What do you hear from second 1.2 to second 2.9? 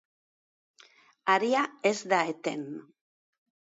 Haria ez da eten.